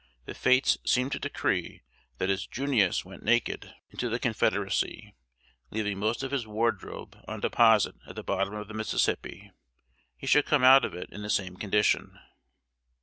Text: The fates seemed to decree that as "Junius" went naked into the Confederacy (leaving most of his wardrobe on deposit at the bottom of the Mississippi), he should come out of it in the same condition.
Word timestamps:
The 0.25 0.33
fates 0.33 0.79
seemed 0.83 1.11
to 1.11 1.19
decree 1.19 1.83
that 2.17 2.31
as 2.31 2.47
"Junius" 2.47 3.05
went 3.05 3.21
naked 3.21 3.75
into 3.91 4.09
the 4.09 4.17
Confederacy 4.17 5.13
(leaving 5.69 5.99
most 5.99 6.23
of 6.23 6.31
his 6.31 6.47
wardrobe 6.47 7.23
on 7.27 7.39
deposit 7.39 7.93
at 8.07 8.15
the 8.15 8.23
bottom 8.23 8.55
of 8.55 8.67
the 8.67 8.73
Mississippi), 8.73 9.51
he 10.17 10.25
should 10.25 10.47
come 10.47 10.63
out 10.63 10.83
of 10.85 10.95
it 10.95 11.09
in 11.11 11.21
the 11.21 11.29
same 11.29 11.55
condition. 11.55 12.17